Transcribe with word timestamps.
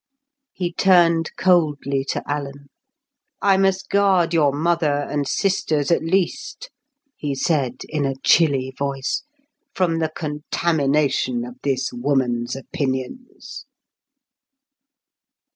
He 0.51 0.73
turned 0.73 1.29
coldly 1.37 2.03
to 2.05 2.23
Alan. 2.27 2.69
"I 3.39 3.55
must 3.57 3.87
guard 3.87 4.33
your 4.33 4.51
mother 4.51 4.95
and 5.07 5.27
sisters 5.27 5.91
at 5.91 6.01
least," 6.03 6.71
he 7.15 7.35
said 7.35 7.83
in 7.87 8.03
a 8.07 8.15
chilly 8.23 8.73
voice, 8.75 9.21
"from 9.75 9.99
the 9.99 10.09
contamination 10.09 11.45
of 11.45 11.57
this 11.61 11.93
woman's 11.93 12.55
opinions." 12.55 13.67